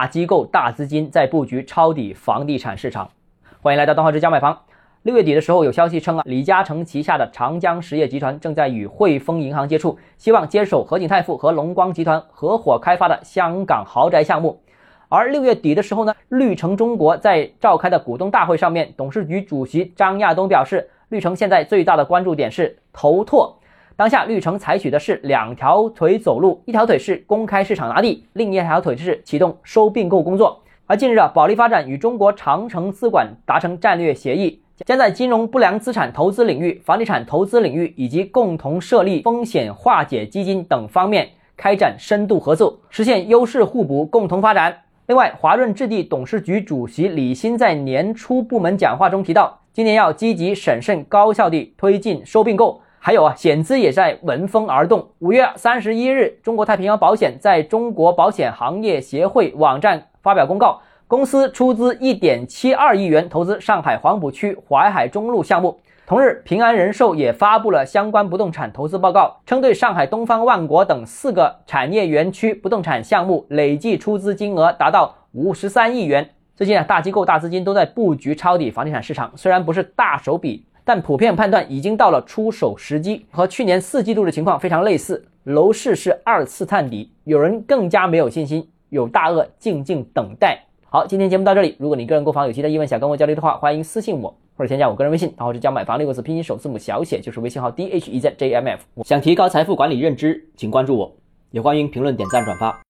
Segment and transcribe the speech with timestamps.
[0.00, 3.10] 大机构、大资金在布局抄底房地产市场。
[3.60, 4.58] 欢迎来到东浩之家买房。
[5.02, 14.62] 六月底的时候，有消息称啊，李嘉诚旗下的长江实业集团正在与汇丰银行接触，希望接手和景泰富和龙光集团合伙开发的香港豪宅项目。
[15.10, 23.59] 而六月底的时候呢，绿城中国在召开的股东大会上面，董事局主席张亚东表示，绿城现在最大的关注点是投拓。
[24.00, 30.58] 当下绿城采取的是两条腿走路，一条腿是公开市场拿地，另一条腿是启动收并购工作。
[30.86, 44.74] 而近日啊，保利发展与中国长城资管达成战略协议，将在金融不良资产投资领域、房地产投资领域以及共同设立风险化解基金等方面开展深度合作，实现优势互补、共同发展。
[45.08, 52.80] 另外，华润置地董事局主席李欣在年初部门讲话中提到，今年要积极审慎、高效地推进收并购。
[53.02, 55.08] 还有啊，险资也在闻风而动。
[55.20, 65.80] 五月三十一日，中国太平洋保险在中国保险行业协会网站发表公告，公司出资一点七二亿元投资上海黄浦区淮海中路项目。
[66.06, 76.28] 同日，平安人寿也发布了相关不动产投资报告，称对上海东方万国等四个产业园区不动产项目累计出资金额达到五十三亿元。
[76.54, 80.66] 最近啊，大机构、大资金都在布局抄底房地产市场，虽然不是大手笔。
[80.90, 85.24] 但普遍判断已经到了出手时机，和去年四季度的情况非常类似。
[85.44, 90.64] 楼市是二次探底，有人更加没有信心，有大鳄静静等待。
[90.86, 91.76] 好，今天节目到这里。
[91.78, 98.80] 如果你个人购房有其他疑问想跟我交流的话，欢迎私信我或者添加我个人微信，然后是加买房六个字拼音首字母小写，就是微信号 d h e z j m f。
[99.04, 101.14] 想提高财富管理认知，请关注我，
[101.52, 102.76] 也欢迎评论、点赞、转发。